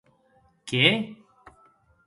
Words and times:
Qué? 0.69 0.81